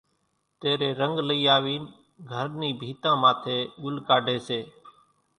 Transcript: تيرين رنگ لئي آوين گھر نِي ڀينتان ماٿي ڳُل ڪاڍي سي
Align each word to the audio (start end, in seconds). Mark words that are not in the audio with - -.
تيرين 0.61 0.93
رنگ 1.01 1.15
لئي 1.27 1.41
آوين 1.57 1.83
گھر 2.31 2.45
نِي 2.59 2.69
ڀينتان 2.79 3.15
ماٿي 3.21 3.57
ڳُل 3.81 3.95
ڪاڍي 4.07 4.37
سي 4.47 4.59